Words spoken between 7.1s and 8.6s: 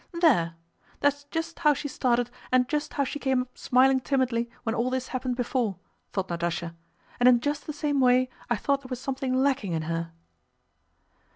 "and in just the same way I